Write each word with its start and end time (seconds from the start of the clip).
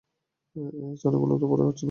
এই 0.55 0.95
ছানাগুলা 0.97 1.35
তো 1.35 1.45
বড়ই 1.47 1.65
হচ্ছে 1.65 1.75
না। 1.75 1.79